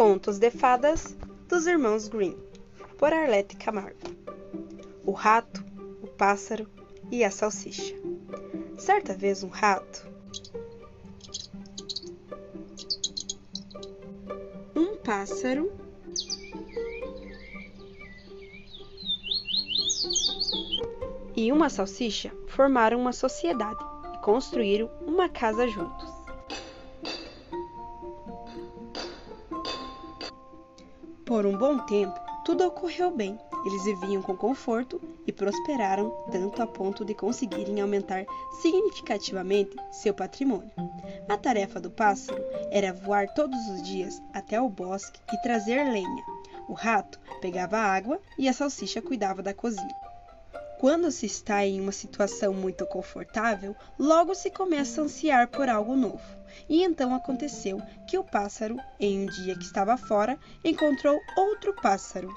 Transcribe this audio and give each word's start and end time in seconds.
Contos 0.00 0.38
de 0.38 0.50
Fadas 0.50 1.14
dos 1.46 1.66
Irmãos 1.66 2.08
Green, 2.08 2.34
por 2.96 3.12
Arlette 3.12 3.54
Camargo. 3.54 3.98
O 5.04 5.12
rato, 5.12 5.62
o 6.02 6.06
pássaro 6.06 6.66
e 7.10 7.22
a 7.22 7.30
salsicha. 7.30 7.94
Certa 8.78 9.12
vez 9.12 9.42
um 9.42 9.48
rato. 9.48 10.08
Um 14.74 14.96
pássaro. 14.96 15.70
E 21.36 21.52
uma 21.52 21.68
salsicha 21.68 22.32
formaram 22.48 22.98
uma 22.98 23.12
sociedade 23.12 23.84
e 24.14 24.18
construíram 24.22 24.90
uma 25.06 25.28
casa 25.28 25.68
juntos. 25.68 26.09
Por 31.30 31.46
um 31.46 31.56
bom 31.56 31.78
tempo, 31.78 32.18
tudo 32.44 32.66
ocorreu 32.66 33.08
bem. 33.08 33.38
Eles 33.64 33.84
viviam 33.84 34.20
com 34.20 34.36
conforto 34.36 35.00
e 35.24 35.30
prosperaram 35.30 36.10
tanto 36.32 36.60
a 36.60 36.66
ponto 36.66 37.04
de 37.04 37.14
conseguirem 37.14 37.80
aumentar 37.80 38.26
significativamente 38.60 39.76
seu 39.92 40.12
patrimônio. 40.12 40.72
A 41.28 41.36
tarefa 41.36 41.78
do 41.78 41.88
pássaro 41.88 42.44
era 42.72 42.92
voar 42.92 43.32
todos 43.32 43.56
os 43.68 43.80
dias 43.80 44.20
até 44.34 44.60
o 44.60 44.68
bosque 44.68 45.20
e 45.32 45.40
trazer 45.40 45.84
lenha. 45.84 46.24
O 46.68 46.72
rato 46.72 47.20
pegava 47.40 47.78
água 47.78 48.20
e 48.36 48.48
a 48.48 48.52
salsicha 48.52 49.00
cuidava 49.00 49.40
da 49.40 49.54
cozinha. 49.54 50.09
Quando 50.80 51.10
se 51.10 51.26
está 51.26 51.66
em 51.66 51.78
uma 51.78 51.92
situação 51.92 52.54
muito 52.54 52.86
confortável, 52.86 53.76
logo 53.98 54.34
se 54.34 54.50
começa 54.50 55.02
a 55.02 55.04
ansiar 55.04 55.46
por 55.48 55.68
algo 55.68 55.94
novo. 55.94 56.22
E 56.70 56.82
então 56.82 57.14
aconteceu 57.14 57.82
que 58.08 58.16
o 58.16 58.24
pássaro, 58.24 58.78
em 58.98 59.20
um 59.20 59.26
dia 59.26 59.54
que 59.54 59.64
estava 59.64 59.98
fora, 59.98 60.38
encontrou 60.64 61.20
outro 61.36 61.74
pássaro, 61.74 62.34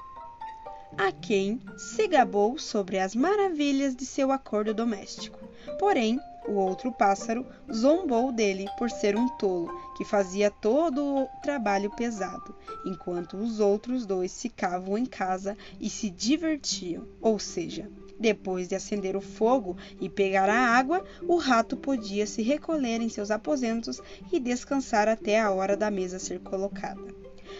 a 0.98 1.10
quem 1.10 1.58
se 1.78 2.06
gabou 2.06 2.58
sobre 2.58 2.98
as 2.98 3.14
maravilhas 3.14 3.96
de 3.96 4.04
seu 4.04 4.30
acordo 4.30 4.74
doméstico. 4.74 5.38
Porém, 5.78 6.20
o 6.46 6.52
outro 6.52 6.92
pássaro 6.92 7.46
zombou 7.72 8.30
dele 8.30 8.68
por 8.76 8.90
ser 8.90 9.16
um 9.16 9.26
tolo 9.26 9.74
que 9.96 10.04
fazia 10.04 10.50
todo 10.50 11.02
o 11.02 11.28
trabalho 11.40 11.90
pesado, 11.96 12.54
enquanto 12.84 13.38
os 13.38 13.58
outros 13.58 14.04
dois 14.04 14.38
ficavam 14.38 14.98
em 14.98 15.06
casa 15.06 15.56
e 15.80 15.88
se 15.88 16.10
divertiam, 16.10 17.08
ou 17.22 17.38
seja, 17.38 17.90
depois 18.18 18.68
de 18.68 18.74
acender 18.74 19.16
o 19.16 19.20
fogo 19.20 19.76
e 20.00 20.08
pegar 20.08 20.48
a 20.48 20.76
água, 20.76 21.04
o 21.26 21.36
rato 21.36 21.76
podia 21.76 22.26
se 22.26 22.42
recolher 22.42 23.00
em 23.00 23.08
seus 23.08 23.30
aposentos 23.30 24.00
e 24.32 24.38
descansar 24.38 25.08
até 25.08 25.40
a 25.40 25.50
hora 25.50 25.76
da 25.76 25.90
mesa 25.90 26.18
ser 26.18 26.40
colocada. 26.40 27.02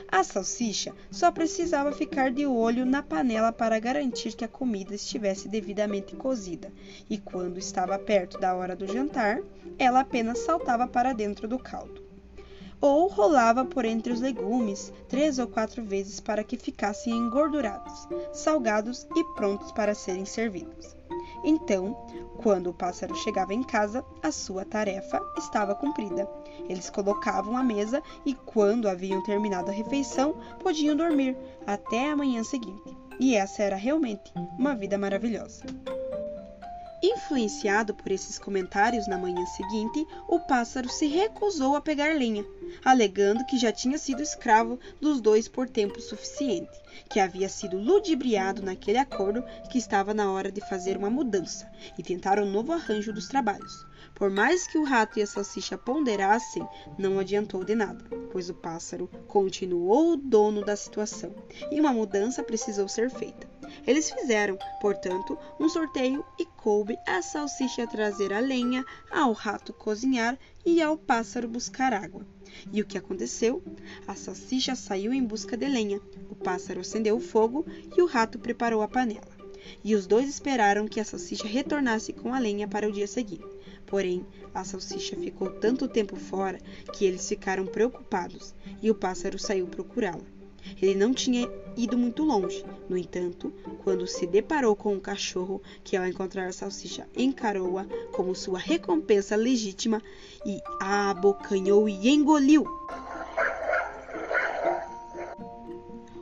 A 0.08 0.22
salsicha 0.22 0.92
só 1.10 1.30
precisava 1.30 1.92
ficar 1.92 2.30
de 2.30 2.46
olho 2.46 2.84
na 2.84 3.02
panela 3.02 3.52
para 3.52 3.78
garantir 3.78 4.34
que 4.34 4.44
a 4.44 4.48
comida 4.48 4.94
estivesse 4.94 5.48
devidamente 5.48 6.16
cozida, 6.16 6.72
e 7.08 7.18
quando 7.18 7.58
estava 7.58 7.98
perto 7.98 8.38
da 8.38 8.54
hora 8.54 8.76
do 8.76 8.86
jantar, 8.86 9.40
ela 9.78 10.00
apenas 10.00 10.38
saltava 10.40 10.86
para 10.86 11.12
dentro 11.12 11.48
do 11.48 11.58
caldo 11.58 12.03
ou 12.80 13.08
rolava 13.08 13.64
por 13.64 13.84
entre 13.84 14.12
os 14.12 14.20
legumes 14.20 14.92
três 15.08 15.38
ou 15.38 15.46
quatro 15.46 15.82
vezes 15.84 16.20
para 16.20 16.44
que 16.44 16.56
ficassem 16.56 17.12
engordurados, 17.12 18.08
salgados 18.32 19.06
e 19.14 19.24
prontos 19.34 19.72
para 19.72 19.94
serem 19.94 20.24
servidos. 20.24 20.96
Então, 21.44 21.94
quando 22.42 22.70
o 22.70 22.74
pássaro 22.74 23.14
chegava 23.16 23.52
em 23.52 23.62
casa, 23.62 24.04
a 24.22 24.32
sua 24.32 24.64
tarefa 24.64 25.20
estava 25.38 25.74
cumprida. 25.74 26.28
Eles 26.68 26.88
colocavam 26.88 27.56
a 27.56 27.62
mesa 27.62 28.02
e, 28.24 28.34
quando 28.34 28.88
haviam 28.88 29.22
terminado 29.22 29.70
a 29.70 29.74
refeição, 29.74 30.34
podiam 30.60 30.96
dormir 30.96 31.36
até 31.66 32.10
a 32.10 32.16
manhã 32.16 32.42
seguinte. 32.42 32.96
E 33.20 33.34
essa 33.34 33.62
era 33.62 33.76
realmente 33.76 34.32
uma 34.58 34.74
vida 34.74 34.96
maravilhosa. 34.98 35.64
Influenciado 37.06 37.92
por 37.92 38.10
esses 38.10 38.38
comentários 38.38 39.06
na 39.06 39.18
manhã 39.18 39.44
seguinte, 39.44 40.06
o 40.26 40.40
pássaro 40.40 40.88
se 40.88 41.06
recusou 41.06 41.76
a 41.76 41.80
pegar 41.82 42.16
lenha, 42.16 42.42
alegando 42.82 43.44
que 43.44 43.58
já 43.58 43.70
tinha 43.70 43.98
sido 43.98 44.22
escravo 44.22 44.80
dos 45.02 45.20
dois 45.20 45.46
por 45.46 45.68
tempo 45.68 46.00
suficiente, 46.00 46.72
que 47.10 47.20
havia 47.20 47.46
sido 47.46 47.76
ludibriado 47.76 48.62
naquele 48.62 48.96
acordo 48.96 49.44
que 49.70 49.76
estava 49.76 50.14
na 50.14 50.32
hora 50.32 50.50
de 50.50 50.66
fazer 50.66 50.96
uma 50.96 51.10
mudança 51.10 51.70
e 51.98 52.02
tentar 52.02 52.38
um 52.38 52.50
novo 52.50 52.72
arranjo 52.72 53.12
dos 53.12 53.28
trabalhos. 53.28 53.84
Por 54.14 54.30
mais 54.30 54.66
que 54.66 54.78
o 54.78 54.84
rato 54.84 55.18
e 55.18 55.22
a 55.22 55.26
salsicha 55.26 55.76
ponderassem, 55.76 56.66
não 56.96 57.18
adiantou 57.18 57.62
de 57.64 57.74
nada, 57.74 58.02
pois 58.32 58.48
o 58.48 58.54
pássaro 58.54 59.10
continuou 59.28 60.12
o 60.12 60.16
dono 60.16 60.64
da 60.64 60.74
situação 60.74 61.34
e 61.70 61.78
uma 61.78 61.92
mudança 61.92 62.42
precisou 62.42 62.88
ser 62.88 63.10
feita. 63.10 63.53
Eles 63.86 64.10
fizeram, 64.10 64.58
portanto, 64.80 65.38
um 65.58 65.68
sorteio 65.68 66.24
e 66.38 66.44
coube 66.44 66.96
à 67.06 67.20
salsicha 67.20 67.86
trazer 67.86 68.32
a 68.32 68.40
lenha, 68.40 68.84
ao 69.10 69.32
rato 69.32 69.72
cozinhar 69.72 70.38
e 70.64 70.80
ao 70.80 70.96
pássaro 70.96 71.48
buscar 71.48 71.92
água. 71.92 72.26
E 72.72 72.80
o 72.80 72.86
que 72.86 72.96
aconteceu? 72.96 73.62
A 74.06 74.14
salsicha 74.14 74.74
saiu 74.74 75.12
em 75.12 75.24
busca 75.24 75.56
de 75.56 75.68
lenha, 75.68 76.00
o 76.30 76.34
pássaro 76.34 76.80
acendeu 76.80 77.16
o 77.16 77.20
fogo 77.20 77.66
e 77.96 78.00
o 78.00 78.06
rato 78.06 78.38
preparou 78.38 78.82
a 78.82 78.88
panela. 78.88 79.34
E 79.82 79.94
os 79.94 80.06
dois 80.06 80.28
esperaram 80.28 80.86
que 80.86 81.00
a 81.00 81.04
salsicha 81.04 81.46
retornasse 81.46 82.12
com 82.12 82.34
a 82.34 82.38
lenha 82.38 82.68
para 82.68 82.88
o 82.88 82.92
dia 82.92 83.06
seguinte. 83.06 83.46
Porém, 83.86 84.26
a 84.54 84.64
salsicha 84.64 85.16
ficou 85.16 85.50
tanto 85.50 85.88
tempo 85.88 86.16
fora 86.16 86.58
que 86.92 87.04
eles 87.04 87.28
ficaram 87.28 87.66
preocupados 87.66 88.54
e 88.82 88.90
o 88.90 88.94
pássaro 88.94 89.38
saiu 89.38 89.66
procurá-la. 89.66 90.33
Ele 90.80 90.94
não 90.94 91.12
tinha 91.12 91.48
ido 91.76 91.96
muito 91.96 92.24
longe. 92.24 92.64
No 92.88 92.96
entanto, 92.96 93.52
quando 93.82 94.06
se 94.06 94.26
deparou 94.26 94.74
com 94.74 94.94
um 94.94 95.00
cachorro 95.00 95.60
que, 95.82 95.96
ao 95.96 96.06
encontrar 96.06 96.46
a 96.46 96.52
salsicha, 96.52 97.08
encarou-a 97.16 97.86
como 98.12 98.34
sua 98.34 98.58
recompensa 98.58 99.36
legítima 99.36 100.02
e 100.44 100.60
a 100.80 101.10
abocanhou 101.10 101.88
e 101.88 102.08
engoliu. 102.08 102.66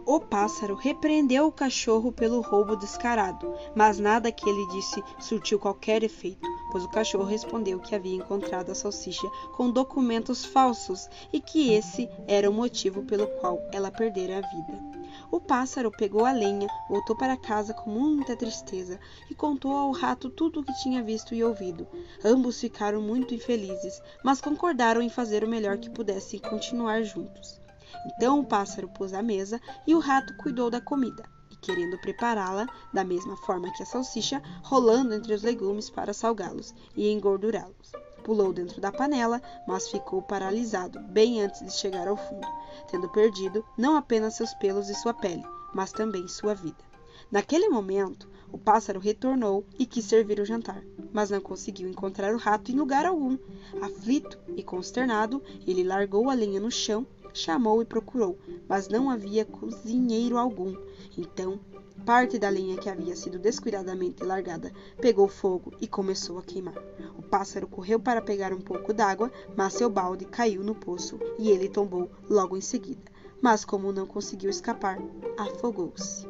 O 0.05 0.21
pássaro 0.21 0.75
repreendeu 0.75 1.47
o 1.47 1.53
cachorro 1.53 2.13
pelo 2.13 2.41
roubo 2.41 2.77
descarado, 2.77 3.55
mas 3.75 3.99
nada 3.99 4.33
que 4.33 4.49
ele 4.49 4.67
disse 4.69 5.03
surtiu 5.21 5.59
qualquer 5.59 6.03
efeito, 6.03 6.47
pois 6.73 6.85
o 6.85 6.89
cachorro 6.89 7.25
respondeu 7.25 7.79
que 7.79 7.95
havia 7.95 8.17
encontrado 8.17 8.73
a 8.73 8.75
salsicha 8.75 9.29
com 9.55 9.71
documentos 9.71 10.43
falsos 10.43 11.07
e 11.31 11.39
que 11.39 11.71
esse 11.71 12.09
era 12.27 12.49
o 12.49 12.53
motivo 12.53 13.03
pelo 13.03 13.27
qual 13.27 13.63
ela 13.71 13.91
perdera 13.91 14.39
a 14.39 14.41
vida. 14.41 14.93
O 15.31 15.39
pássaro 15.39 15.91
pegou 15.91 16.25
a 16.25 16.33
lenha, 16.33 16.67
voltou 16.89 17.15
para 17.15 17.37
casa 17.37 17.75
com 17.75 17.91
muita 17.91 18.35
tristeza 18.35 18.99
e 19.31 19.35
contou 19.35 19.73
ao 19.73 19.91
rato 19.91 20.31
tudo 20.31 20.61
o 20.61 20.65
que 20.65 20.73
tinha 20.83 21.03
visto 21.03 21.35
e 21.35 21.45
ouvido. 21.45 21.87
Ambos 22.25 22.59
ficaram 22.59 23.03
muito 23.03 23.35
infelizes, 23.35 24.01
mas 24.25 24.41
concordaram 24.41 25.03
em 25.03 25.11
fazer 25.11 25.45
o 25.45 25.49
melhor 25.49 25.77
que 25.77 25.91
pudessem 25.91 26.39
e 26.39 26.49
continuar 26.49 27.03
juntos. 27.03 27.61
Então 28.07 28.41
o 28.41 28.45
pássaro 28.45 28.89
pôs 28.89 29.13
a 29.13 29.23
mesa 29.23 29.61
e 29.87 29.95
o 29.95 29.99
rato 29.99 30.35
cuidou 30.39 30.71
da 30.71 30.81
comida, 30.81 31.23
querendo 31.63 31.97
prepará-la 31.97 32.67
da 32.93 33.05
mesma 33.05 33.37
forma 33.37 33.73
que 33.73 33.83
a 33.83 33.87
salsicha, 33.87 34.43
rolando 34.63 35.15
entre 35.15 35.33
os 35.33 35.43
legumes 35.43 35.89
para 35.89 36.13
salgá-los 36.13 36.75
e 36.95 37.11
engordurá-los. 37.11 37.93
Pulou 38.23 38.53
dentro 38.53 38.81
da 38.81 38.93
panela, 38.93 39.41
mas 39.67 39.89
ficou 39.89 40.21
paralisado 40.21 41.01
bem 41.01 41.43
antes 41.43 41.65
de 41.65 41.73
chegar 41.73 42.07
ao 42.07 42.17
fundo, 42.17 42.47
tendo 42.91 43.09
perdido 43.09 43.65
não 43.79 43.97
apenas 43.97 44.35
seus 44.35 44.53
pelos 44.55 44.91
e 44.91 44.95
sua 44.95 45.15
pele, 45.15 45.45
mas 45.73 45.93
também 45.93 46.29
sua 46.29 46.55
vida. 46.55 46.85
Naquele 47.31 47.69
momento, 47.69 48.29
o 48.53 48.59
pássaro 48.59 49.01
retornou 49.01 49.65
e 49.79 49.87
quis 49.87 50.05
servir 50.05 50.39
o 50.39 50.45
jantar, 50.45 50.83
mas 51.13 51.31
não 51.31 51.41
conseguiu 51.41 51.89
encontrar 51.89 52.35
o 52.35 52.39
rato 52.39 52.71
em 52.71 52.77
lugar 52.77 53.07
algum. 53.07 53.39
Aflito 53.81 54.39
e 54.57 54.63
consternado, 54.63 55.43
ele 55.67 55.83
largou 55.83 56.29
a 56.29 56.35
lenha 56.35 56.61
no 56.61 56.71
chão 56.71 57.07
chamou 57.33 57.83
e 57.83 57.85
procurou, 57.85 58.39
mas 58.69 58.89
não 58.89 59.11
havia 59.11 59.45
cozinheiro 59.45 60.37
algum. 60.37 60.77
Então, 61.17 61.61
parte 62.05 62.39
da 62.39 62.49
lenha 62.49 62.77
que 62.77 62.89
havia 62.89 63.15
sido 63.15 63.39
descuidadamente 63.39 64.25
largada 64.25 64.73
pegou 65.01 65.29
fogo 65.29 65.73
e 65.81 65.87
começou 65.87 66.39
a 66.39 66.43
queimar. 66.43 66.75
O 67.17 67.23
pássaro 67.23 67.67
correu 67.67 68.01
para 68.01 68.21
pegar 68.21 68.53
um 68.53 68.61
pouco 68.61 68.93
d'água, 68.93 69.31
mas 69.57 69.75
seu 69.75 69.89
balde 69.89 70.25
caiu 70.25 70.63
no 70.63 70.75
poço 70.75 71.19
e 71.39 71.51
ele 71.51 71.69
tombou 71.69 72.11
logo 72.29 72.57
em 72.57 72.61
seguida. 72.61 73.03
Mas, 73.41 73.65
como 73.65 73.93
não 73.93 74.07
conseguiu 74.07 74.51
escapar, 74.51 74.99
afogou-se. 75.37 76.29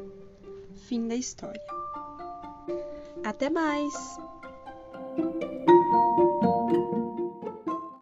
Fim 0.73 1.07
da 1.07 1.15
história. 1.15 1.61
Até 3.23 3.49
mais! 3.49 3.93